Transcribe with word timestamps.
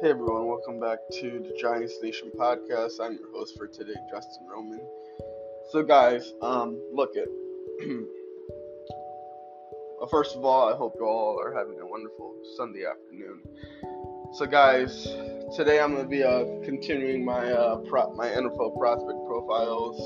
Hey 0.00 0.10
everyone, 0.10 0.46
welcome 0.46 0.78
back 0.78 0.98
to 1.14 1.40
the 1.40 1.52
Giants 1.60 1.94
Nation 2.00 2.30
podcast. 2.38 3.00
I'm 3.02 3.14
your 3.14 3.32
host 3.32 3.58
for 3.58 3.66
today, 3.66 3.96
Justin 4.08 4.46
Roman. 4.48 4.80
So 5.72 5.82
guys, 5.82 6.34
um, 6.40 6.80
look 6.94 7.16
it. 7.16 7.28
well, 9.98 10.08
first 10.08 10.36
of 10.36 10.44
all, 10.44 10.72
I 10.72 10.76
hope 10.76 10.94
you 11.00 11.04
all 11.04 11.40
are 11.40 11.52
having 11.52 11.80
a 11.80 11.86
wonderful 11.86 12.32
Sunday 12.56 12.84
afternoon. 12.86 13.42
So 14.34 14.46
guys, 14.46 15.02
today 15.56 15.80
I'm 15.80 15.96
gonna 15.96 16.06
be 16.06 16.22
uh, 16.22 16.44
continuing 16.62 17.24
my 17.24 17.50
uh, 17.50 17.78
pro- 17.78 18.14
my 18.14 18.28
NFL 18.28 18.78
prospect 18.78 19.18
profiles. 19.26 19.98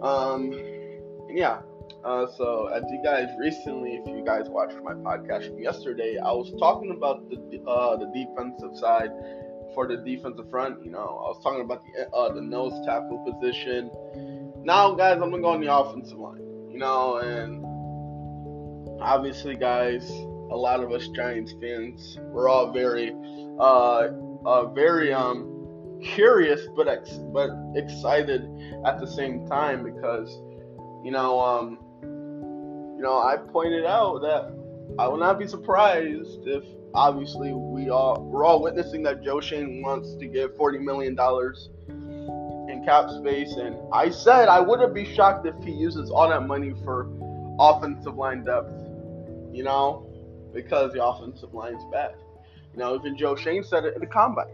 Um, 0.00 0.52
and 1.28 1.36
yeah, 1.36 1.60
uh, 2.04 2.26
so, 2.36 2.66
as 2.66 2.82
you 2.90 3.00
guys 3.02 3.28
recently, 3.38 3.96
if 3.96 4.06
you 4.06 4.24
guys 4.24 4.48
watched 4.48 4.76
my 4.82 4.94
podcast 4.94 5.48
from 5.48 5.60
yesterday, 5.60 6.18
I 6.18 6.32
was 6.32 6.52
talking 6.58 6.90
about 6.90 7.28
the 7.30 7.36
uh, 7.66 7.96
the 7.96 8.06
defensive 8.06 8.76
side 8.76 9.10
for 9.74 9.86
the 9.86 9.98
defensive 9.98 10.50
front. 10.50 10.84
You 10.84 10.90
know, 10.90 10.98
I 10.98 11.28
was 11.28 11.40
talking 11.42 11.60
about 11.60 11.82
the 11.84 12.08
uh, 12.10 12.32
the 12.32 12.40
nose 12.40 12.72
tackle 12.84 13.24
position. 13.24 13.90
Now, 14.64 14.94
guys, 14.94 15.14
I'm 15.14 15.30
gonna 15.30 15.42
go 15.42 15.50
on 15.50 15.60
the 15.60 15.72
offensive 15.74 16.18
line. 16.18 16.42
You 16.70 16.78
know, 16.78 17.18
and 17.18 17.64
obviously, 19.00 19.54
guys, 19.54 20.10
a 20.10 20.56
lot 20.56 20.82
of 20.82 20.90
us 20.92 21.06
Giants 21.08 21.54
fans, 21.60 22.18
we're 22.32 22.48
all 22.48 22.72
very, 22.72 23.14
uh, 23.60 24.08
uh 24.44 24.66
very 24.72 25.12
um 25.12 26.00
curious, 26.02 26.60
but 26.74 26.88
ex- 26.88 27.20
but 27.32 27.50
excited 27.76 28.48
at 28.84 29.00
the 29.00 29.06
same 29.06 29.46
time 29.46 29.84
because 29.84 30.28
you 31.04 31.10
know 31.12 31.38
um 31.40 31.78
you 33.02 33.08
know, 33.08 33.20
I 33.20 33.36
pointed 33.36 33.84
out 33.84 34.20
that 34.20 34.54
I 34.96 35.08
will 35.08 35.16
not 35.16 35.36
be 35.36 35.48
surprised 35.48 36.46
if 36.46 36.62
obviously 36.94 37.52
we 37.52 37.90
all 37.90 38.22
we're 38.22 38.44
all 38.44 38.62
witnessing 38.62 39.02
that 39.02 39.24
Joe 39.24 39.40
Schoen 39.40 39.82
wants 39.82 40.14
to 40.14 40.26
give 40.28 40.56
forty 40.56 40.78
million 40.78 41.16
dollars 41.16 41.68
in 41.88 42.84
cap 42.86 43.10
space, 43.10 43.54
and 43.54 43.74
I 43.92 44.08
said 44.08 44.46
I 44.46 44.60
wouldn't 44.60 44.94
be 44.94 45.04
shocked 45.04 45.44
if 45.46 45.56
he 45.64 45.72
uses 45.72 46.12
all 46.12 46.28
that 46.28 46.46
money 46.46 46.74
for 46.84 47.08
offensive 47.58 48.14
line 48.14 48.44
depth. 48.44 48.70
You 49.52 49.64
know, 49.64 50.06
because 50.54 50.92
the 50.92 51.04
offensive 51.04 51.52
line's 51.52 51.82
bad. 51.90 52.14
You 52.72 52.78
know, 52.78 52.94
even 52.94 53.16
Joe 53.18 53.34
Schoen 53.34 53.64
said 53.64 53.84
it 53.84 53.94
in 53.96 54.00
the 54.00 54.06
combine. 54.06 54.46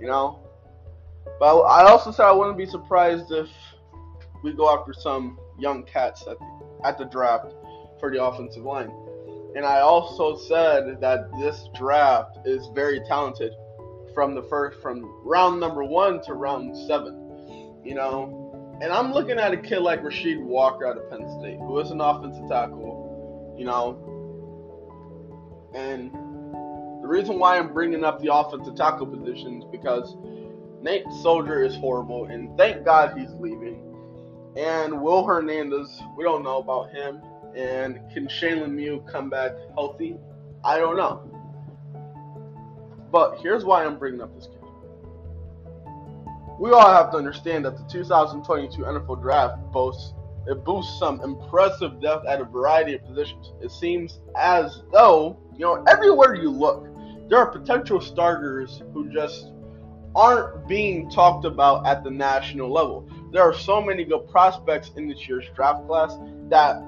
You 0.00 0.06
know, 0.06 0.38
but 1.40 1.62
I 1.62 1.90
also 1.90 2.12
said 2.12 2.26
I 2.26 2.32
wouldn't 2.32 2.58
be 2.58 2.66
surprised 2.66 3.32
if 3.32 3.48
we 4.44 4.52
go 4.52 4.72
after 4.72 4.92
some 4.92 5.36
young 5.58 5.82
cats 5.82 6.22
at 6.28 6.38
the, 6.38 6.62
at 6.84 6.96
the 6.96 7.06
draft 7.06 7.52
for 8.02 8.10
the 8.10 8.22
offensive 8.22 8.64
line. 8.64 8.92
And 9.54 9.64
I 9.64 9.78
also 9.78 10.36
said 10.36 11.00
that 11.00 11.30
this 11.38 11.68
draft 11.72 12.36
is 12.44 12.68
very 12.74 13.00
talented 13.06 13.52
from 14.12 14.34
the 14.34 14.42
first 14.42 14.82
from 14.82 15.20
round 15.24 15.60
number 15.60 15.84
one 15.84 16.20
to 16.24 16.34
round 16.34 16.76
seven. 16.88 17.78
You 17.84 17.94
know, 17.94 18.78
and 18.82 18.92
I'm 18.92 19.12
looking 19.12 19.38
at 19.38 19.52
a 19.52 19.56
kid 19.56 19.78
like 19.78 20.02
Rasheed 20.02 20.42
Walker 20.42 20.86
out 20.86 20.98
of 20.98 21.08
Penn 21.10 21.28
State, 21.38 21.58
who 21.58 21.78
is 21.78 21.92
an 21.92 22.00
offensive 22.00 22.48
tackle. 22.48 23.54
You 23.56 23.66
know, 23.66 23.98
and 25.74 26.12
the 27.02 27.08
reason 27.08 27.38
why 27.38 27.58
I'm 27.58 27.72
bringing 27.72 28.02
up 28.02 28.20
the 28.20 28.34
offensive 28.34 28.74
tackle 28.74 29.06
position 29.06 29.62
is 29.62 29.64
because 29.70 30.16
Nate 30.82 31.04
Solder 31.22 31.62
is 31.62 31.76
horrible, 31.76 32.24
and 32.24 32.56
thank 32.58 32.84
God 32.84 33.16
he's 33.16 33.30
leaving. 33.38 33.80
And 34.56 35.00
Will 35.00 35.24
Hernandez, 35.24 36.02
we 36.16 36.24
don't 36.24 36.42
know 36.42 36.58
about 36.58 36.90
him. 36.90 37.22
And 37.56 38.00
can 38.12 38.28
Shane 38.28 38.58
Lemieux 38.58 39.06
come 39.10 39.28
back 39.28 39.52
healthy? 39.74 40.16
I 40.64 40.78
don't 40.78 40.96
know. 40.96 41.28
But 43.10 43.38
here's 43.40 43.64
why 43.64 43.84
I'm 43.84 43.98
bringing 43.98 44.22
up 44.22 44.34
this 44.34 44.46
kid. 44.46 44.58
We 46.58 46.70
all 46.70 46.90
have 46.90 47.10
to 47.10 47.16
understand 47.16 47.64
that 47.64 47.76
the 47.76 47.84
2022 47.84 48.82
NFL 48.82 49.20
Draft 49.20 49.60
boasts 49.72 50.14
it 50.46 50.64
boosts 50.64 50.98
some 50.98 51.20
impressive 51.20 52.00
depth 52.00 52.26
at 52.26 52.40
a 52.40 52.44
variety 52.44 52.94
of 52.94 53.04
positions. 53.04 53.52
It 53.60 53.70
seems 53.70 54.18
as 54.36 54.82
though, 54.92 55.38
you 55.54 55.60
know, 55.60 55.84
everywhere 55.88 56.34
you 56.34 56.50
look, 56.50 56.86
there 57.28 57.38
are 57.38 57.46
potential 57.46 58.00
starters 58.00 58.82
who 58.92 59.12
just 59.12 59.52
aren't 60.14 60.66
being 60.66 61.08
talked 61.10 61.44
about 61.44 61.86
at 61.86 62.02
the 62.02 62.10
national 62.10 62.70
level. 62.70 63.08
There 63.32 63.42
are 63.42 63.54
so 63.54 63.80
many 63.80 64.04
good 64.04 64.28
prospects 64.28 64.90
in 64.96 65.08
this 65.08 65.28
year's 65.28 65.46
draft 65.54 65.86
class 65.86 66.16
that 66.48 66.82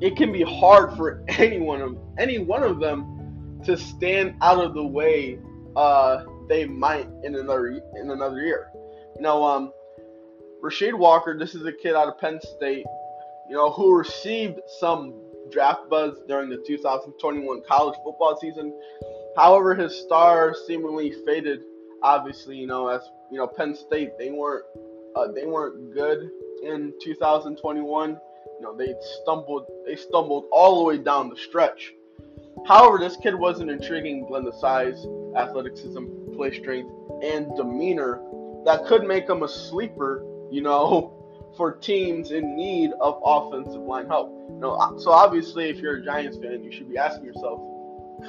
it 0.00 0.16
can 0.16 0.32
be 0.32 0.42
hard 0.42 0.96
for 0.96 1.24
any 1.28 1.58
one 1.58 1.80
of 1.80 1.98
any 2.18 2.38
one 2.38 2.62
of 2.62 2.80
them 2.80 3.60
to 3.64 3.76
stand 3.76 4.34
out 4.40 4.58
of 4.58 4.74
the 4.74 4.84
way 4.84 5.38
uh, 5.76 6.24
they 6.48 6.64
might 6.64 7.08
in 7.24 7.34
another 7.34 7.80
in 7.96 8.10
another 8.10 8.40
year. 8.40 8.70
You 9.16 9.22
know, 9.22 9.44
um, 9.44 9.72
Rasheed 10.62 10.94
Walker, 10.94 11.36
this 11.38 11.54
is 11.54 11.64
a 11.66 11.72
kid 11.72 11.94
out 11.94 12.08
of 12.08 12.18
Penn 12.18 12.40
State, 12.40 12.86
you 13.48 13.56
know, 13.56 13.70
who 13.70 13.96
received 13.96 14.60
some 14.78 15.14
draft 15.50 15.88
buzz 15.88 16.18
during 16.28 16.50
the 16.50 16.62
2021 16.66 17.62
college 17.66 17.98
football 18.04 18.36
season. 18.40 18.72
However, 19.36 19.74
his 19.74 19.94
star 19.96 20.54
seemingly 20.66 21.12
faded. 21.26 21.60
Obviously, 22.02 22.56
you 22.56 22.68
know, 22.68 22.86
as 22.88 23.02
you 23.30 23.38
know, 23.38 23.46
Penn 23.46 23.74
State 23.74 24.16
they 24.18 24.30
weren't 24.30 24.64
uh, 25.16 25.28
they 25.32 25.46
weren't 25.46 25.92
good 25.92 26.30
in 26.62 26.92
2021. 27.02 28.20
You 28.58 28.62
know, 28.62 28.76
they 28.76 28.94
stumbled 29.22 29.66
they 29.86 29.96
stumbled 29.96 30.46
all 30.52 30.78
the 30.78 30.84
way 30.84 30.98
down 30.98 31.28
the 31.28 31.36
stretch. 31.36 31.92
However, 32.66 32.98
this 32.98 33.16
kid 33.16 33.34
was 33.34 33.60
an 33.60 33.70
intriguing 33.70 34.26
blend 34.26 34.46
of 34.48 34.54
size, 34.54 35.06
athleticism, 35.36 36.04
play 36.34 36.58
strength, 36.58 36.90
and 37.22 37.46
demeanor 37.56 38.20
that 38.64 38.86
could 38.86 39.04
make 39.04 39.28
him 39.28 39.42
a 39.42 39.48
sleeper, 39.48 40.24
you 40.50 40.60
know, 40.60 41.14
for 41.56 41.72
teams 41.72 42.30
in 42.30 42.56
need 42.56 42.90
of 43.00 43.20
offensive 43.24 43.80
line 43.80 44.06
help. 44.06 44.30
You 44.50 44.58
know, 44.60 44.72
uh, 44.72 44.98
so 44.98 45.10
obviously, 45.10 45.68
if 45.70 45.78
you're 45.78 45.96
a 45.96 46.04
Giants 46.04 46.36
fan, 46.38 46.62
you 46.62 46.72
should 46.72 46.88
be 46.88 46.98
asking 46.98 47.24
yourself, 47.24 47.60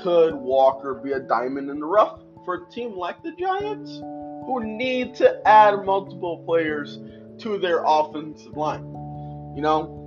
could 0.04 0.36
Walker 0.36 0.96
be 0.96 1.14
a 1.14 1.20
diamond 1.20 1.70
in 1.70 1.80
the 1.80 1.86
rough 1.86 2.22
for 2.46 2.56
a 2.56 2.72
team 2.72 2.96
like 2.96 3.22
the 3.24 3.32
Giants, 3.34 4.00
who 4.46 4.64
need 4.64 5.16
to 5.16 5.48
add 5.48 5.84
multiple 5.86 6.44
players 6.46 7.00
to 7.40 7.58
their 7.58 7.84
offensive 7.86 8.56
line? 8.56 8.86
You 9.56 9.62
know, 9.62 9.99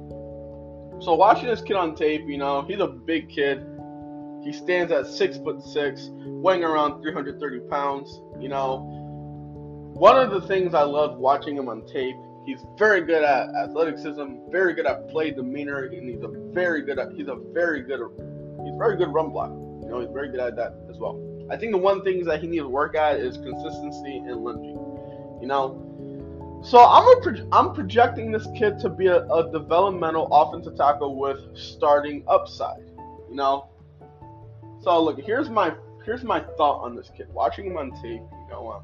so 1.03 1.15
watching 1.15 1.49
this 1.49 1.61
kid 1.61 1.75
on 1.75 1.97
tape, 1.97 2.23
you 2.27 2.39
know, 2.39 2.63
he's 2.63 2.79
a 2.79 2.87
big 2.87 3.29
kid. 3.29 3.67
He 4.45 4.53
stands 4.53 4.93
at 4.93 5.07
six 5.07 5.37
foot 5.39 5.63
six, 5.63 6.11
weighing 6.13 6.63
around 6.63 7.03
330 7.03 7.61
pounds. 7.69 8.21
You 8.41 8.49
know, 8.49 8.79
one 9.95 10.17
of 10.17 10.31
the 10.31 10.47
things 10.47 10.75
I 10.75 10.83
love 10.83 11.19
watching 11.19 11.57
him 11.57 11.69
on 11.69 11.85
tape, 11.87 12.15
he's 12.47 12.65
very 12.79 13.01
good 13.01 13.25
at 13.25 13.49
athleticism, 13.55 14.51
very 14.51 14.75
good 14.75 14.87
at 14.87 15.09
play 15.09 15.33
demeanor, 15.33 15.85
and 15.85 16.09
he's 16.09 16.23
a 16.23 16.29
very 16.53 16.83
good 16.83 17.01
at 17.01 17.13
he's 17.13 17.29
a 17.29 17.37
very 17.53 17.83
good 17.83 18.01
he's 18.65 18.75
very 18.79 18.97
good 18.97 19.13
run 19.13 19.31
block. 19.31 19.51
You 19.51 19.89
know, 19.89 20.01
he's 20.01 20.11
very 20.13 20.31
good 20.31 20.41
at 20.41 20.55
that 20.55 20.75
as 20.89 20.99
well. 20.99 21.21
I 21.51 21.57
think 21.57 21.73
the 21.73 21.79
one 21.79 22.05
thing 22.05 22.25
that 22.25 22.41
he 22.41 22.47
needs 22.47 22.63
to 22.63 22.69
work 22.69 22.95
at 22.95 23.19
is 23.19 23.37
consistency 23.39 24.19
and 24.19 24.37
lunging. 24.45 24.79
You 25.41 25.49
know, 25.49 25.92
so 26.63 26.79
I'm 26.79 27.19
a 27.19 27.21
pro- 27.21 27.49
I'm 27.51 27.75
projecting 27.75 28.31
this 28.31 28.47
kid 28.57 28.79
to 28.81 28.89
be 28.89 29.09
a, 29.09 29.25
a, 29.27 29.51
developmental 29.51 30.29
offensive 30.31 30.77
tackle 30.77 31.17
with 31.17 31.39
starting 31.55 32.25
upside. 32.29 32.85
You 33.29 33.35
know. 33.35 33.69
So 34.81 35.03
look, 35.03 35.21
here's 35.21 35.51
my 35.51 35.75
here's 36.05 36.23
my 36.23 36.41
thought 36.57 36.83
on 36.83 36.95
this 36.95 37.11
kid. 37.17 37.29
Watching 37.33 37.67
him 37.67 37.77
on 37.77 37.91
tape, 38.03 38.23
you 38.23 38.47
know, 38.51 38.71
um, 38.71 38.83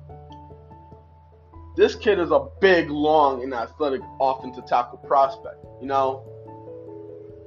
this 1.76 1.94
kid 1.94 2.18
is 2.18 2.32
a 2.32 2.48
big, 2.60 2.90
long, 2.90 3.44
and 3.44 3.54
athletic 3.54 4.00
offensive 4.20 4.66
tackle 4.66 4.98
prospect. 4.98 5.64
You 5.80 5.86
know, 5.86 6.24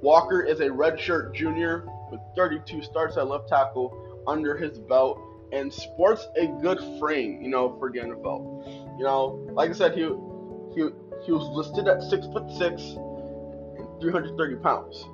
Walker 0.01 0.41
is 0.41 0.61
a 0.61 0.67
redshirt 0.69 1.33
junior 1.33 1.85
with 2.09 2.21
32 2.37 2.81
starts 2.83 3.17
at 3.17 3.27
left 3.27 3.49
tackle 3.49 4.23
under 4.27 4.55
his 4.55 4.79
belt 4.79 5.19
and 5.51 5.71
sports 5.71 6.27
a 6.37 6.47
good 6.61 6.79
frame, 6.99 7.41
you 7.41 7.49
know, 7.49 7.77
for 7.77 7.91
the 7.91 7.99
NFL. 7.99 8.97
You 8.97 9.03
know, 9.03 9.47
like 9.51 9.69
I 9.69 9.73
said, 9.73 9.95
he 9.95 10.03
he 10.73 10.89
he 11.25 11.31
was 11.31 11.47
listed 11.49 11.87
at 11.87 12.01
six 12.01 12.25
foot 12.27 12.49
six, 12.57 12.81
and 12.81 13.87
330 14.01 14.55
pounds, 14.57 15.05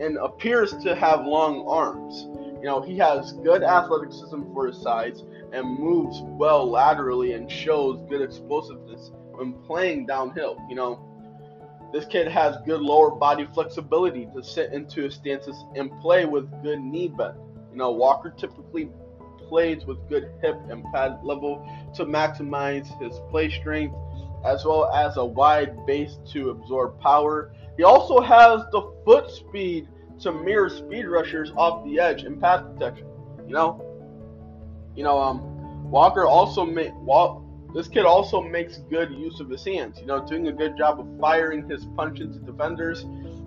and 0.00 0.16
appears 0.18 0.72
to 0.84 0.94
have 0.94 1.26
long 1.26 1.66
arms. 1.66 2.26
You 2.60 2.64
know, 2.64 2.80
he 2.80 2.96
has 2.98 3.32
good 3.32 3.62
athleticism 3.62 4.52
for 4.52 4.66
his 4.66 4.80
size 4.80 5.22
and 5.52 5.78
moves 5.78 6.22
well 6.22 6.68
laterally 6.68 7.32
and 7.32 7.50
shows 7.50 8.02
good 8.08 8.22
explosiveness 8.22 9.10
when 9.32 9.52
playing 9.64 10.06
downhill. 10.06 10.58
You 10.68 10.76
know, 10.76 11.16
this 11.92 12.04
kid 12.06 12.28
has 12.28 12.56
good 12.64 12.80
lower 12.80 13.10
body 13.10 13.46
flexibility 13.54 14.28
to 14.34 14.42
sit 14.42 14.72
into 14.72 15.02
his 15.02 15.14
stances 15.14 15.56
and 15.74 15.90
play 16.00 16.24
with 16.24 16.50
good 16.62 16.80
knee 16.80 17.08
bend. 17.08 17.38
You 17.70 17.76
know, 17.76 17.92
Walker 17.92 18.30
typically 18.36 18.90
plays 19.48 19.84
with 19.84 20.08
good 20.08 20.32
hip 20.42 20.56
and 20.68 20.84
pad 20.92 21.20
level 21.22 21.64
to 21.94 22.04
maximize 22.04 22.86
his 23.00 23.20
play 23.30 23.48
strength 23.50 23.94
as 24.44 24.64
well 24.64 24.90
as 24.92 25.16
a 25.16 25.24
wide 25.24 25.86
base 25.86 26.18
to 26.32 26.50
absorb 26.50 27.00
power. 27.00 27.52
He 27.76 27.82
also 27.82 28.20
has 28.20 28.62
the 28.72 28.92
foot 29.04 29.30
speed 29.30 29.88
to 30.20 30.32
mirror 30.32 30.70
speed 30.70 31.06
rushers 31.06 31.52
off 31.56 31.84
the 31.84 31.98
edge 31.98 32.22
and 32.22 32.40
pass 32.40 32.62
protection. 32.62 33.06
You 33.46 33.54
know, 33.54 33.82
you 34.94 35.04
know, 35.04 35.18
um, 35.18 35.90
Walker 35.90 36.26
also 36.26 36.64
make 36.64 36.92
Wal- 36.96 37.44
this 37.74 37.88
kid 37.88 38.06
also 38.06 38.40
makes 38.40 38.78
good 38.88 39.10
use 39.10 39.40
of 39.40 39.50
his 39.50 39.64
hands. 39.64 39.98
You 40.00 40.06
know, 40.06 40.26
doing 40.26 40.48
a 40.48 40.52
good 40.52 40.76
job 40.78 40.98
of 40.98 41.06
firing 41.20 41.68
his 41.68 41.84
punch 41.96 42.20
into 42.20 42.38
defenders, 42.38 43.04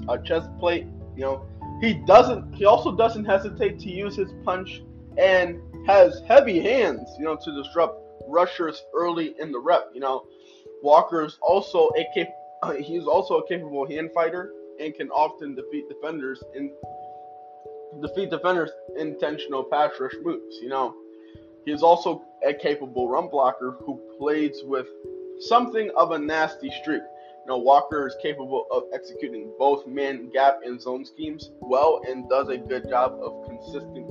uh, 0.07 0.18
chest 0.18 0.50
plate. 0.59 0.86
You 1.15 1.24
know, 1.24 1.45
he 1.81 1.94
doesn't. 1.94 2.53
He 2.53 2.65
also 2.65 2.95
doesn't 2.95 3.25
hesitate 3.25 3.80
to 3.80 3.89
use 3.89 4.15
his 4.15 4.31
punch 4.45 4.83
and 5.18 5.59
has 5.87 6.21
heavy 6.27 6.59
hands. 6.59 7.09
You 7.17 7.25
know, 7.25 7.37
to 7.43 7.63
disrupt 7.63 8.01
rushers 8.27 8.83
early 8.93 9.35
in 9.39 9.51
the 9.51 9.59
rep. 9.59 9.89
You 9.93 10.01
know, 10.01 10.25
Walker 10.83 11.23
is 11.23 11.37
also 11.41 11.89
a 11.97 12.05
cap- 12.15 12.35
uh, 12.63 12.73
he's 12.79 13.05
also 13.05 13.39
a 13.39 13.47
capable 13.47 13.87
hand 13.87 14.11
fighter 14.13 14.53
and 14.79 14.93
can 14.95 15.09
often 15.09 15.55
defeat 15.55 15.85
defenders 15.89 16.41
in 16.55 16.71
defeat 18.01 18.29
defenders 18.29 18.69
intentional 18.97 19.63
pass 19.63 19.91
rush 19.99 20.13
moves. 20.23 20.57
You 20.61 20.69
know, 20.69 20.95
he 21.65 21.71
is 21.71 21.83
also 21.83 22.23
a 22.45 22.53
capable 22.53 23.09
run 23.09 23.29
blocker 23.29 23.77
who 23.85 23.99
plays 24.17 24.61
with 24.63 24.87
something 25.41 25.91
of 25.97 26.11
a 26.11 26.19
nasty 26.19 26.71
streak. 26.81 27.01
You 27.45 27.55
know, 27.55 27.57
Walker 27.57 28.07
is 28.07 28.15
capable 28.21 28.67
of 28.71 28.83
executing 28.93 29.51
both 29.57 29.87
man 29.87 30.29
gap 30.31 30.59
and 30.63 30.79
zone 30.79 31.03
schemes 31.03 31.51
well 31.61 32.01
and 32.07 32.29
does 32.29 32.49
a 32.49 32.57
good 32.57 32.87
job 32.89 33.17
of 33.21 33.45
consistent 33.47 34.07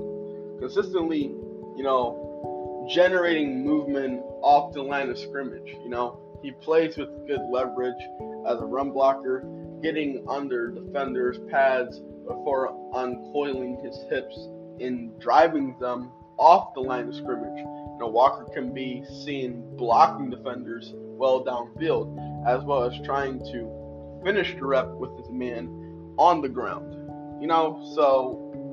consistently, 0.58 1.34
you 1.78 1.84
know, 1.84 2.86
generating 2.90 3.64
movement 3.64 4.20
off 4.42 4.75
the 4.75 4.82
line 4.82 5.08
of 5.08 5.16
scrimmage. 5.16 5.69
You 5.84 5.88
know, 5.88 6.19
he 6.42 6.50
plays 6.50 6.96
with 6.96 7.08
good 7.28 7.40
leverage 7.50 8.02
as 8.48 8.60
a 8.60 8.64
run 8.64 8.90
blocker, 8.90 9.44
getting 9.80 10.25
under 10.28 10.72
defenders' 10.72 11.38
pads 11.48 12.00
before 12.26 12.75
uncoiling 12.94 13.82
his 13.84 13.96
hips 14.10 14.36
and 14.80 15.19
driving 15.20 15.78
them 15.78 16.10
off 16.36 16.75
the 16.75 16.80
line 16.80 17.08
of 17.08 17.14
scrimmage. 17.14 17.58
You 17.58 17.96
know, 18.00 18.08
Walker 18.08 18.46
can 18.52 18.75
be 18.75 19.04
seen 19.25 19.76
blocking 19.76 20.30
defenders 20.30 20.92
well 20.94 21.44
downfield, 21.44 22.44
as 22.44 22.64
well 22.64 22.82
as 22.82 23.00
trying 23.04 23.38
to 23.38 24.20
finish 24.25 24.54
the 24.56 24.64
rep 24.64 24.88
with 24.94 25.16
his 25.16 25.30
man 25.30 25.69
on 26.16 26.42
the 26.42 26.48
ground. 26.48 26.92
You 27.40 27.46
know, 27.46 27.80
so 27.94 28.67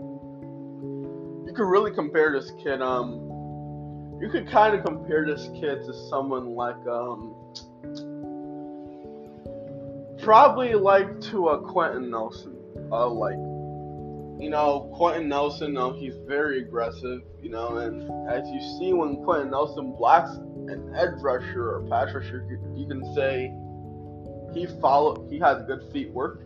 could 1.56 1.68
really 1.68 1.92
compare 1.92 2.32
this 2.32 2.52
kid. 2.64 2.82
Um, 2.82 3.32
you 4.22 4.30
could 4.30 4.48
kind 4.50 4.76
of 4.76 4.86
compare 4.86 5.26
this 5.26 5.50
kid 5.60 5.84
to 5.86 5.94
someone 6.10 6.56
like 6.56 6.76
um, 6.88 7.36
probably 10.22 10.74
like 10.74 11.22
to 11.22 11.50
a 11.50 11.62
Quenton 11.72 12.10
Nelson. 12.10 12.56
Uh, 12.92 13.10
like 13.10 13.38
you 14.38 14.50
know, 14.50 14.92
Quenton 14.96 15.30
Nelson, 15.30 15.78
uh, 15.78 15.94
he's 15.94 16.16
very 16.28 16.60
aggressive, 16.60 17.22
you 17.42 17.50
know, 17.50 17.78
and 17.78 18.04
as 18.30 18.48
you 18.50 18.60
see 18.78 18.92
when 18.92 19.24
Quenton 19.24 19.50
Nelson 19.50 19.96
blocks 19.96 20.32
an 20.32 20.94
edge 20.96 21.22
rusher 21.22 21.76
or 21.76 21.88
pass 21.90 22.14
rusher, 22.14 22.46
you 22.76 22.86
can 22.86 23.16
say 23.16 23.54
he 24.54 24.68
follow 24.82 25.26
he 25.30 25.40
has 25.40 25.64
good 25.64 25.90
feet 25.94 26.12
work, 26.12 26.42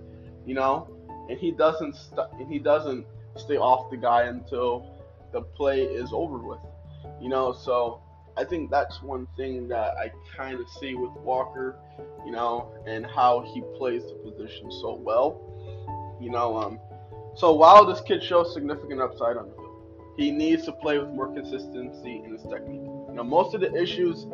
you 0.46 0.54
know, 0.54 0.88
and 1.30 1.40
he 1.40 1.52
doesn't 1.52 1.96
st- 1.96 2.28
and 2.40 2.52
he 2.52 2.60
doesn't 2.60 3.06
stay 3.38 3.58
off 3.58 3.90
the 3.90 3.98
guy 3.98 4.24
until 4.24 4.99
the 5.32 5.42
play 5.42 5.84
is 5.84 6.10
over 6.14 6.38
with, 6.38 6.60
you 7.22 7.30
know. 7.30 7.54
So 7.54 8.02
I 8.38 8.44
think 8.44 8.72
that's 8.72 9.02
one 9.02 9.28
thing 9.36 9.68
that 9.68 9.96
I 9.98 10.12
kind 10.36 10.60
of 10.60 10.68
see 10.70 10.96
with 10.96 11.12
Walker, 11.12 11.78
you 12.26 12.32
know, 12.32 12.74
and 12.88 13.06
how 13.06 13.42
he 13.42 13.62
plays 13.78 14.04
the 14.04 14.32
position 14.32 14.72
so 14.72 14.96
well, 14.96 16.18
you 16.22 16.30
know. 16.30 16.58
Um, 16.58 16.80
so 17.36 17.54
while 17.54 17.86
this 17.86 18.02
kid 18.02 18.24
shows 18.24 18.54
significant 18.54 19.02
upside 19.02 19.38
on 19.38 19.50
the 19.50 19.56
field, 19.56 19.66
he 20.18 20.32
needs 20.32 20.66
to 20.66 20.72
play 20.74 20.98
with 20.98 21.10
more 21.10 21.34
consistency 21.34 22.22
in 22.26 22.34
his 22.34 22.44
technique. 22.44 22.82
Know, 23.14 23.24
most 23.24 23.54
of 23.54 23.62
the 23.62 23.74
issues 23.74 24.28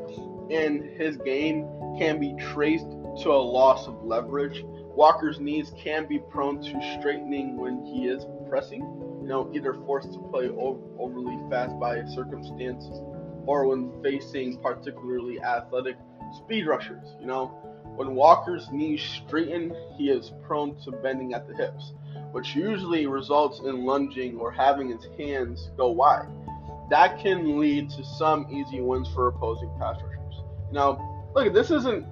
in 0.49 0.95
his 0.97 1.17
game 1.17 1.67
can 1.97 2.19
be 2.19 2.35
traced 2.53 2.89
to 3.21 3.31
a 3.31 3.41
loss 3.41 3.87
of 3.87 4.03
leverage. 4.03 4.63
Walker's 4.65 5.39
knees 5.39 5.71
can 5.77 6.05
be 6.05 6.19
prone 6.19 6.61
to 6.61 6.97
straightening 6.99 7.57
when 7.57 7.83
he 7.85 8.07
is 8.07 8.25
pressing, 8.47 8.81
you 9.25 9.31
know, 9.31 9.51
either 9.55 9.73
forced 9.85 10.13
to 10.13 10.19
play 10.31 10.49
over, 10.49 10.79
overly 10.99 11.37
fast 11.49 11.79
by 11.79 12.05
circumstances 12.05 13.01
or 13.47 13.65
when 13.65 13.91
facing 14.03 14.61
particularly 14.61 15.41
athletic 15.41 15.97
speed 16.43 16.67
rushers. 16.67 17.15
You 17.19 17.25
know, 17.25 17.47
when 17.95 18.13
Walker's 18.13 18.69
knees 18.71 19.01
straighten, 19.01 19.75
he 19.97 20.09
is 20.09 20.31
prone 20.45 20.79
to 20.83 20.91
bending 20.91 21.33
at 21.33 21.47
the 21.47 21.55
hips 21.55 21.93
which 22.35 22.53
usually 22.53 23.07
results 23.07 23.59
in 23.59 23.85
lunging 23.85 24.37
or 24.37 24.51
having 24.51 24.89
his 24.89 25.07
hands 25.17 25.71
go 25.77 25.89
wide. 25.89 26.27
That 26.89 27.17
can 27.17 27.57
lead 27.61 27.89
to 27.91 28.03
some 28.03 28.45
easy 28.51 28.81
wins 28.81 29.07
for 29.13 29.29
opposing 29.29 29.71
pass 29.79 29.95
rushers. 30.03 30.43
Now, 30.69 31.31
look, 31.33 31.53
this 31.53 31.71
isn't 31.71 32.05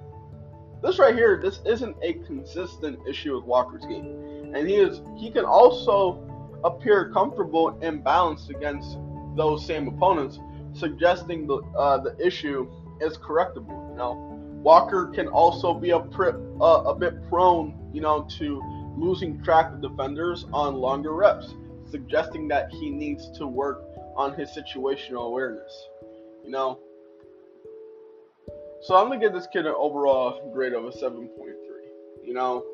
this 0.82 0.98
right 0.98 1.14
here. 1.14 1.38
This 1.42 1.60
isn't 1.66 1.96
a 2.02 2.14
consistent 2.26 3.00
issue 3.06 3.36
with 3.36 3.44
Walker's 3.44 3.84
game, 3.84 4.52
and 4.54 4.66
he 4.66 4.76
is 4.76 5.02
he 5.18 5.30
can 5.30 5.44
also 5.44 6.23
appear 6.64 7.10
comfortable 7.12 7.78
and 7.82 8.02
balanced 8.02 8.50
against 8.50 8.98
those 9.36 9.64
same 9.64 9.88
opponents, 9.88 10.38
suggesting 10.72 11.46
the 11.46 11.58
uh, 11.78 11.98
the 11.98 12.16
issue 12.24 12.70
is 13.00 13.16
correctable. 13.16 13.90
You 13.90 13.96
know, 13.96 14.12
Walker 14.62 15.06
can 15.14 15.28
also 15.28 15.74
be 15.74 15.90
a, 15.90 16.00
pri- 16.00 16.32
uh, 16.60 16.84
a 16.84 16.94
bit 16.94 17.28
prone, 17.28 17.90
you 17.92 18.00
know, 18.00 18.26
to 18.38 18.62
losing 18.96 19.42
track 19.42 19.72
of 19.72 19.82
defenders 19.82 20.46
on 20.52 20.74
longer 20.74 21.12
reps, 21.12 21.54
suggesting 21.90 22.48
that 22.48 22.70
he 22.70 22.90
needs 22.90 23.30
to 23.38 23.46
work 23.46 23.82
on 24.16 24.34
his 24.34 24.48
situational 24.50 25.26
awareness. 25.26 25.72
You 26.44 26.50
know, 26.50 26.78
so 28.82 28.96
I'm 28.96 29.08
gonna 29.08 29.20
give 29.20 29.32
this 29.32 29.46
kid 29.52 29.66
an 29.66 29.74
overall 29.76 30.50
grade 30.52 30.72
of 30.72 30.84
a 30.84 30.90
7.3. 30.90 31.28
You 32.22 32.34
know, 32.34 32.64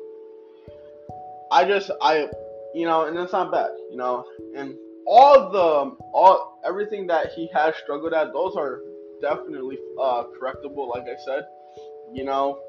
I 1.51 1.65
just 1.65 1.91
I, 2.01 2.29
you 2.73 2.85
know, 2.85 3.05
and 3.05 3.17
it's 3.17 3.33
not 3.33 3.51
bad. 3.51 3.69
You 3.89 3.97
know, 3.97 4.25
and 4.55 4.75
all 5.05 5.51
the 5.51 5.95
all 6.13 6.61
everything 6.65 7.07
that 7.07 7.31
he 7.33 7.49
has 7.53 7.75
struggled 7.83 8.13
at, 8.13 8.33
those 8.33 8.55
are 8.55 8.81
definitely 9.21 9.77
uh, 9.99 10.23
correctable. 10.39 10.89
Like 10.89 11.03
I 11.03 11.15
said, 11.25 11.43
you 12.13 12.23
know, 12.23 12.59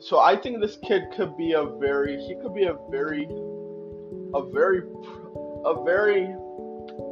so 0.00 0.18
I 0.18 0.36
think 0.36 0.60
this 0.60 0.76
kid 0.76 1.04
could 1.16 1.36
be 1.36 1.52
a 1.52 1.64
very 1.64 2.20
he 2.22 2.36
could 2.42 2.54
be 2.54 2.64
a 2.64 2.76
very 2.90 3.24
a 4.34 4.42
very 4.52 4.82
a 5.64 5.84
very 5.84 6.34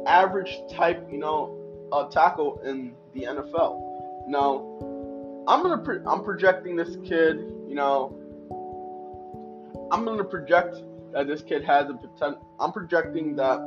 average 0.07 0.57
type, 0.71 1.07
you 1.11 1.17
know, 1.17 1.89
uh, 1.91 2.07
tackle 2.09 2.61
in 2.63 2.93
the 3.13 3.23
NFL. 3.23 4.27
Now, 4.27 5.43
I'm 5.47 5.61
gonna 5.61 6.03
I'm 6.07 6.23
projecting 6.23 6.75
this 6.75 6.97
kid, 7.05 7.37
you 7.67 7.75
know, 7.75 8.17
I'm 9.91 10.05
gonna 10.05 10.23
project 10.23 10.75
that 11.13 11.27
this 11.27 11.41
kid 11.41 11.63
has 11.63 11.89
a 11.89 11.93
potential. 11.93 12.45
I'm 12.59 12.71
projecting 12.71 13.35
that 13.35 13.59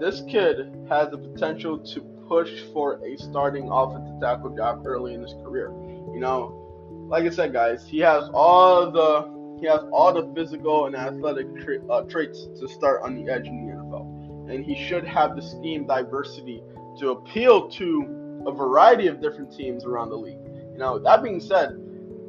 this 0.00 0.22
kid 0.28 0.86
has 0.88 1.10
the 1.10 1.18
potential 1.18 1.78
to 1.78 2.00
push 2.28 2.62
for 2.72 3.04
a 3.04 3.16
starting 3.16 3.68
offensive 3.70 4.20
tackle 4.20 4.54
job 4.54 4.86
early 4.86 5.14
in 5.14 5.22
his 5.22 5.32
career. 5.42 5.70
You 6.12 6.20
know, 6.20 7.06
like 7.08 7.24
I 7.24 7.30
said, 7.30 7.52
guys, 7.52 7.86
he 7.88 7.98
has 8.00 8.28
all 8.32 8.90
the 8.90 9.36
he 9.60 9.66
has 9.66 9.80
all 9.92 10.12
the 10.12 10.32
physical 10.34 10.86
and 10.86 10.94
athletic 10.94 11.46
tra- 11.64 11.84
uh, 11.88 12.02
traits 12.02 12.46
to 12.60 12.68
start 12.68 13.02
on 13.02 13.16
the 13.16 13.32
edge 13.32 13.46
in 13.46 13.66
the 13.66 13.74
NFL, 13.74 14.50
and 14.50 14.64
he 14.64 14.86
should 14.86 15.04
have 15.04 15.34
the 15.34 15.42
scheme 15.42 15.86
diversity 15.86 16.62
to 16.98 17.10
appeal 17.10 17.68
to 17.70 18.44
a 18.46 18.52
variety 18.52 19.08
of 19.08 19.20
different 19.20 19.54
teams 19.56 19.84
around 19.84 20.10
the 20.10 20.16
league. 20.16 20.38
You 20.72 20.78
know, 20.78 20.98
that 21.00 21.22
being 21.24 21.40
said, 21.40 21.76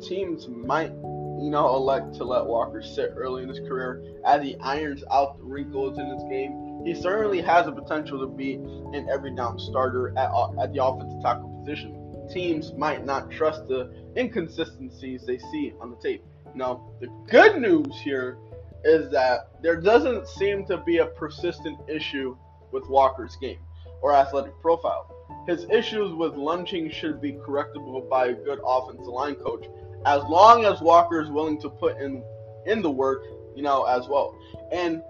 teams 0.01 0.47
might 0.47 0.91
you 1.39 1.49
know 1.49 1.75
elect 1.75 2.15
to 2.15 2.23
let 2.23 2.45
Walker 2.45 2.81
sit 2.81 3.13
early 3.15 3.43
in 3.43 3.49
his 3.49 3.59
career 3.59 4.03
as 4.25 4.43
he 4.43 4.57
irons 4.57 5.03
out 5.11 5.37
the 5.37 5.43
wrinkles 5.43 5.97
in 5.97 6.07
his 6.07 6.23
game. 6.23 6.83
He 6.85 6.93
certainly 6.93 7.41
has 7.41 7.65
the 7.65 7.71
potential 7.71 8.19
to 8.19 8.27
be 8.27 8.55
an 8.55 9.07
every 9.11 9.35
down 9.35 9.59
starter 9.59 10.09
at, 10.17 10.29
at 10.61 10.73
the 10.73 10.83
offensive 10.83 11.21
tackle 11.21 11.49
position. 11.63 11.95
Teams 12.29 12.73
might 12.73 13.05
not 13.05 13.31
trust 13.31 13.67
the 13.67 13.91
inconsistencies 14.17 15.25
they 15.25 15.37
see 15.37 15.73
on 15.79 15.91
the 15.91 15.97
tape. 15.97 16.23
Now, 16.55 16.89
the 16.99 17.07
good 17.27 17.61
news 17.61 17.95
here 18.01 18.37
is 18.83 19.11
that 19.11 19.61
there 19.61 19.79
doesn't 19.79 20.27
seem 20.27 20.65
to 20.67 20.77
be 20.77 20.97
a 20.97 21.05
persistent 21.05 21.77
issue 21.89 22.37
with 22.71 22.87
Walker's 22.87 23.35
game 23.37 23.59
or 24.01 24.13
athletic 24.13 24.59
profile. 24.61 25.15
His 25.47 25.65
issues 25.71 26.13
with 26.13 26.35
lunging 26.35 26.91
should 26.91 27.21
be 27.21 27.33
correctable 27.33 28.07
by 28.09 28.27
a 28.27 28.33
good 28.33 28.59
offensive 28.65 29.07
line 29.07 29.35
coach, 29.35 29.65
as 30.05 30.23
long 30.23 30.65
as 30.65 30.81
Walker 30.81 31.21
is 31.21 31.29
willing 31.29 31.59
to 31.61 31.69
put 31.69 31.97
in 31.97 32.23
in 32.65 32.81
the 32.81 32.91
work, 32.91 33.23
you 33.55 33.63
know, 33.63 33.83
as 33.83 34.07
well. 34.07 34.37
And 34.71 35.01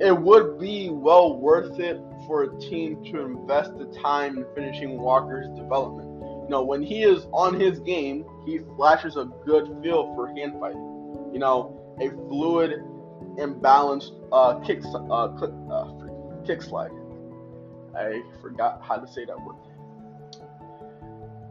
it 0.00 0.16
would 0.16 0.58
be 0.60 0.90
well 0.90 1.36
worth 1.36 1.78
it 1.80 2.00
for 2.26 2.44
a 2.44 2.60
team 2.60 3.02
to 3.06 3.20
invest 3.20 3.76
the 3.76 3.86
time 4.00 4.38
in 4.38 4.46
finishing 4.54 4.98
Walker's 4.98 5.48
development. 5.56 6.08
You 6.44 6.50
know, 6.50 6.62
when 6.62 6.82
he 6.82 7.02
is 7.02 7.26
on 7.32 7.58
his 7.58 7.80
game, 7.80 8.24
he 8.46 8.60
flashes 8.76 9.16
a 9.16 9.24
good 9.44 9.66
feel 9.82 10.14
for 10.14 10.28
hand 10.28 10.54
fighting. 10.60 11.30
You 11.32 11.40
know, 11.40 11.96
a 12.00 12.10
fluid 12.28 12.82
and 13.38 13.60
balanced 13.60 14.12
uh, 14.32 14.54
kick, 14.60 14.82
uh, 14.94 15.28
click, 15.28 15.50
uh, 15.70 15.92
kick 16.46 16.62
slide. 16.62 16.90
I 17.96 18.22
forgot 18.40 18.80
how 18.82 18.96
to 18.96 19.12
say 19.12 19.24
that 19.24 19.38
word. 19.40 19.56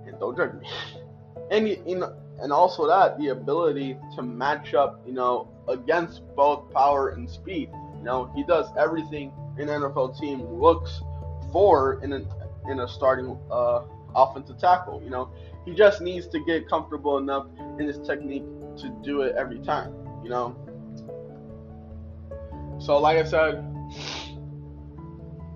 And 0.08 0.20
don't 0.20 0.36
judge 0.36 0.54
me. 0.54 0.68
And 1.50 1.70
you 1.70 2.00
know, 2.00 2.14
and 2.42 2.52
also 2.52 2.88
that 2.88 3.18
the 3.20 3.30
ability 3.30 3.98
to 4.16 4.22
match 4.22 4.74
up, 4.74 5.02
you 5.06 5.14
know, 5.14 5.50
against 5.68 6.22
both 6.36 6.72
power 6.72 7.10
and 7.10 7.30
speed. 7.30 7.70
You 7.98 8.04
know, 8.04 8.32
he 8.36 8.44
does 8.44 8.68
everything 8.78 9.32
an 9.58 9.68
NFL 9.68 10.20
team 10.20 10.42
looks 10.42 11.02
for 11.52 12.02
in 12.04 12.14
an 12.14 12.28
in 12.70 12.82
a 12.82 12.88
starting 12.88 13.38
uh, 13.50 13.84
offensive 14.16 14.60
tackle. 14.60 15.02
You 15.04 15.10
know, 15.10 15.32
he 15.66 15.74
just 15.74 16.02
needs 16.02 16.28
to 16.28 16.40
get 16.46 16.70
comfortable 16.70 17.18
enough 17.18 17.48
in 17.80 17.88
his 17.88 18.00
technique 18.00 18.44
to 18.78 18.90
do 19.04 19.22
it 19.22 19.36
every 19.36 19.60
time. 19.60 19.94
You 20.24 20.30
know. 20.30 20.56
So, 22.80 23.00
like 23.00 23.18
I 23.18 23.24
said, 23.24 23.66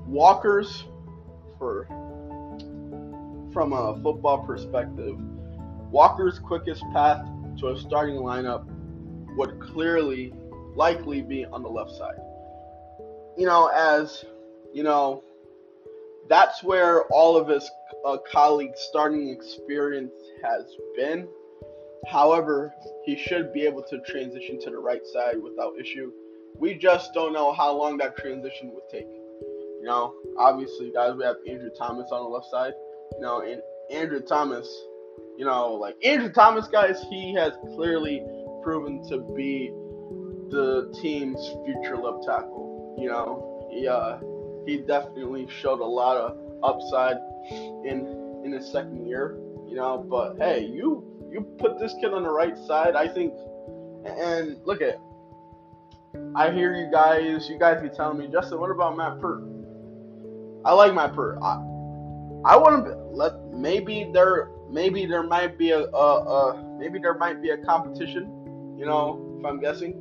Walker's 0.08 0.86
for 1.60 1.86
from 3.54 3.74
a 3.74 4.00
football 4.02 4.40
perspective, 4.40 5.18
Walker's 5.92 6.40
quickest 6.40 6.84
path 6.94 7.26
to 7.60 7.70
a 7.70 7.80
starting 7.80 8.16
lineup 8.16 8.66
would 9.36 9.60
clearly, 9.60 10.34
likely 10.76 11.22
be 11.22 11.46
on 11.46 11.64
the 11.64 11.70
left 11.70 11.92
side. 11.92 12.16
You 13.38 13.46
know, 13.46 13.68
as 13.68 14.24
you 14.74 14.84
know, 14.84 15.24
that's 16.30 16.64
where 16.64 17.04
all 17.08 17.36
of 17.36 17.48
his 17.48 17.70
uh, 18.06 18.18
colleagues' 18.32 18.80
starting 18.90 19.30
experience 19.30 20.14
has 20.44 20.66
been. 20.96 21.28
However, 22.08 22.74
he 23.06 23.16
should 23.16 23.54
be 23.54 23.64
able 23.66 23.84
to 23.84 24.00
transition 24.02 24.60
to 24.62 24.72
the 24.72 24.78
right 24.78 25.06
side 25.14 25.36
without 25.42 25.74
issue. 25.80 26.12
We 26.58 26.74
just 26.76 27.14
don't 27.14 27.34
know 27.34 27.54
how 27.54 27.74
long 27.74 27.98
that 27.98 28.18
transition 28.18 28.72
would 28.74 28.90
take. 28.90 29.08
You 29.08 29.84
know, 29.86 30.16
obviously, 30.38 30.92
guys, 30.92 31.16
we 31.16 31.24
have 31.24 31.38
Andrew 31.48 31.70
Thomas 31.78 32.12
on 32.12 32.24
the 32.24 32.30
left 32.30 32.50
side. 32.50 32.74
You 33.14 33.22
know, 33.22 33.42
and 33.42 33.62
Andrew 33.92 34.22
Thomas, 34.22 34.68
you 35.42 35.48
know, 35.48 35.74
like 35.74 35.96
Andrew 36.06 36.32
Thomas, 36.32 36.68
guys, 36.68 37.04
he 37.10 37.34
has 37.34 37.54
clearly 37.74 38.24
proven 38.62 39.02
to 39.10 39.18
be 39.36 39.72
the 40.52 40.96
team's 41.02 41.44
future 41.66 41.98
left 41.98 42.28
tackle. 42.28 42.96
You 43.00 43.10
know, 43.10 43.68
he 43.74 43.88
uh, 43.88 44.20
he 44.68 44.86
definitely 44.86 45.48
showed 45.60 45.80
a 45.80 45.84
lot 45.84 46.16
of 46.16 46.38
upside 46.62 47.18
in 47.50 48.44
in 48.46 48.52
his 48.52 48.72
second 48.72 49.08
year. 49.08 49.36
You 49.68 49.78
know, 49.78 50.06
but 50.08 50.38
hey, 50.38 50.64
you 50.64 51.04
you 51.32 51.42
put 51.58 51.80
this 51.80 51.96
kid 52.00 52.14
on 52.14 52.22
the 52.22 52.30
right 52.30 52.56
side, 52.56 52.96
I 52.96 53.08
think. 53.08 53.34
And 54.06 54.64
look 54.64 54.84
at, 54.84 55.00
I 56.36 56.52
hear 56.52 56.76
you 56.76 56.92
guys. 56.92 57.50
You 57.50 57.58
guys 57.58 57.82
be 57.82 57.90
telling 57.90 58.20
me, 58.20 58.28
Justin, 58.32 58.60
what 58.60 58.70
about 58.70 58.96
Matt 58.96 59.20
Peart? 59.20 59.42
I 60.66 60.74
like 60.74 60.94
Matt 60.94 61.16
Peart. 61.16 61.40
I, 61.42 61.54
I 62.46 62.58
want 62.58 62.86
to 62.86 62.94
let 63.12 63.34
maybe 63.52 64.08
there 64.14 64.52
maybe 64.72 65.06
there 65.06 65.24
might 65.24 65.58
be 65.58 65.72
a, 65.72 65.82
a, 65.82 65.86
a 65.86 66.78
maybe 66.80 67.00
there 67.00 67.16
might 67.16 67.42
be 67.42 67.50
a 67.50 67.58
competition 67.58 68.42
you 68.82 68.88
know, 68.88 69.38
if 69.38 69.46
I'm 69.46 69.60
guessing, 69.60 69.92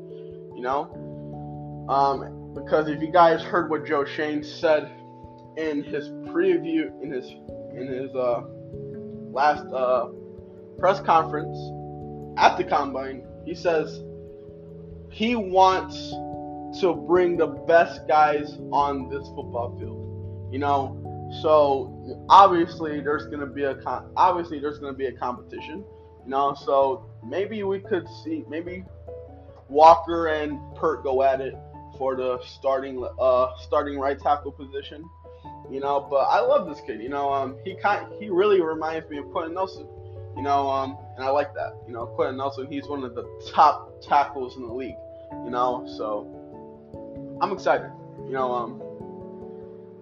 you 0.56 0.62
know. 0.62 1.86
Um, 1.90 2.54
because 2.54 2.88
if 2.88 3.02
you 3.02 3.12
guys 3.12 3.42
heard 3.42 3.68
what 3.68 3.84
Joe 3.84 4.06
Schoen 4.06 4.42
said 4.42 4.90
in 5.58 5.82
his 5.84 6.08
preview, 6.32 6.90
in 7.02 7.12
his 7.12 7.26
in 7.74 7.86
his 7.86 8.14
uh, 8.14 8.40
last 9.32 9.66
uh, 9.66 10.08
press 10.78 10.98
conference 11.00 11.58
at 12.38 12.56
the 12.56 12.64
combine, 12.64 13.22
he 13.44 13.54
says 13.54 14.02
he 15.10 15.36
wants 15.36 16.10
to 16.80 16.94
bring 17.06 17.36
the 17.36 17.48
best 17.48 18.08
guys 18.08 18.56
on 18.72 19.10
this 19.10 19.28
football 19.34 19.76
field. 19.78 20.50
You 20.50 20.58
know, 20.58 20.99
so 21.42 22.24
obviously 22.28 23.00
there's 23.00 23.26
gonna 23.26 23.46
be 23.46 23.64
a 23.64 23.74
con- 23.76 24.10
obviously 24.16 24.58
there's 24.58 24.78
gonna 24.78 24.96
be 24.96 25.06
a 25.06 25.12
competition. 25.12 25.84
You 26.24 26.30
know, 26.30 26.54
so 26.54 27.08
maybe 27.26 27.62
we 27.62 27.80
could 27.80 28.06
see 28.24 28.44
maybe 28.48 28.84
Walker 29.68 30.26
and 30.26 30.58
Peart 30.76 31.02
go 31.02 31.22
at 31.22 31.40
it 31.40 31.54
for 31.96 32.16
the 32.16 32.40
starting 32.44 33.06
uh 33.18 33.48
starting 33.60 33.98
right 33.98 34.18
tackle 34.18 34.52
position. 34.52 35.04
You 35.70 35.78
know, 35.78 36.06
but 36.10 36.24
I 36.24 36.40
love 36.40 36.68
this 36.68 36.80
kid. 36.84 37.00
You 37.00 37.08
know, 37.08 37.32
um, 37.32 37.56
he 37.64 37.76
kind 37.76 38.12
he 38.18 38.28
really 38.28 38.60
reminds 38.60 39.08
me 39.08 39.18
of 39.18 39.30
Quenton 39.30 39.54
Nelson. 39.54 39.86
You 40.36 40.42
know, 40.42 40.68
um, 40.68 40.98
and 41.16 41.24
I 41.24 41.30
like 41.30 41.54
that. 41.54 41.74
You 41.86 41.92
know, 41.92 42.06
Quenton 42.06 42.36
Nelson, 42.36 42.66
he's 42.68 42.86
one 42.86 43.04
of 43.04 43.14
the 43.14 43.24
top 43.52 44.00
tackles 44.02 44.56
in 44.56 44.66
the 44.66 44.72
league. 44.72 44.96
You 45.44 45.50
know, 45.50 45.86
so 45.96 46.26
I'm 47.40 47.52
excited. 47.52 47.90
You 48.26 48.32
know, 48.32 48.52
um, 48.52 48.82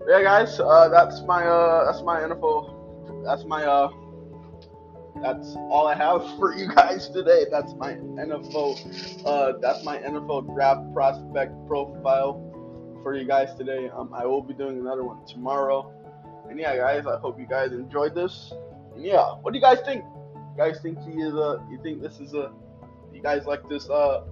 yeah, 0.09 0.23
guys, 0.23 0.59
uh, 0.59 0.89
that's 0.89 1.21
my 1.23 1.47
uh, 1.47 1.85
that's 1.85 2.03
my 2.03 2.21
NFL, 2.21 3.25
that's 3.25 3.45
my 3.45 3.65
uh 3.65 3.91
that's 5.23 5.55
all 5.71 5.87
I 5.87 5.95
have 5.95 6.23
for 6.39 6.55
you 6.55 6.69
guys 6.69 7.09
today. 7.09 7.45
That's 7.51 7.75
my 7.75 7.95
NFL. 7.95 9.27
Uh, 9.27 9.59
that's 9.61 9.85
my 9.85 9.99
NFL 9.99 10.55
draft 10.55 10.93
prospect 10.95 11.53
profile 11.67 12.45
for 13.03 13.15
you 13.15 13.27
guys 13.27 13.55
today. 13.57 13.91
Um, 13.91 14.13
I 14.15 14.27
will 14.27 14.43
be 14.43 14.55
doing 14.55 14.79
another 14.79 15.05
one 15.05 15.25
tomorrow. 15.27 15.93
And 16.49 16.59
yeah, 16.59 16.77
guys, 16.77 17.07
I 17.07 17.19
hope 17.19 17.39
you 17.39 17.47
guys 17.47 17.73
enjoyed 17.73 18.15
this. 18.15 18.53
And 18.95 19.05
yeah, 19.05 19.35
what 19.43 19.53
do 19.53 19.59
you 19.59 19.65
guys 19.65 19.81
think? 19.85 20.05
You 20.05 20.55
guys 20.57 20.81
think 20.81 20.99
he 21.03 21.21
is 21.21 21.35
a? 21.35 21.65
You 21.71 21.79
think 21.83 22.01
this 22.01 22.21
is 22.21 22.35
a? 22.35 22.53
You 23.13 23.23
guys 23.23 23.45
like 23.47 23.69
this 23.69 23.89
uh, 23.91 24.25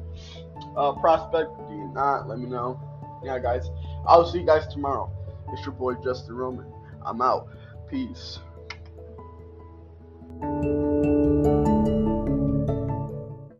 uh 0.76 0.92
prospect? 0.92 1.50
Do 1.68 1.74
you 1.74 1.90
not? 1.92 2.28
Let 2.28 2.38
me 2.38 2.46
know. 2.46 2.80
Yeah, 3.24 3.38
guys, 3.38 3.68
I'll 4.06 4.30
see 4.30 4.38
you 4.38 4.46
guys 4.46 4.66
tomorrow. 4.68 5.15
It's 5.52 5.64
your 5.64 5.74
boy 5.74 5.94
Justin 5.94 6.36
Roman. 6.36 6.66
I'm 7.04 7.22
out. 7.22 7.48
Peace. 7.88 8.38